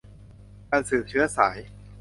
[0.69, 1.57] การสืบเชื้อสาย